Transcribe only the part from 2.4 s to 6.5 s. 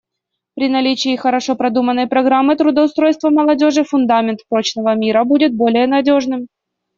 трудоустройства молодежи фундамент прочного мира будет более надежным.